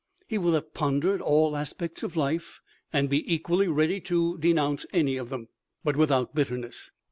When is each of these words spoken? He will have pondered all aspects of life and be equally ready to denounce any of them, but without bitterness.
He 0.27 0.39
will 0.39 0.53
have 0.53 0.73
pondered 0.73 1.21
all 1.21 1.55
aspects 1.55 2.01
of 2.01 2.15
life 2.15 2.59
and 2.91 3.07
be 3.07 3.23
equally 3.31 3.67
ready 3.67 3.99
to 4.01 4.35
denounce 4.39 4.83
any 4.91 5.15
of 5.15 5.29
them, 5.29 5.49
but 5.83 5.95
without 5.95 6.33
bitterness. 6.33 6.89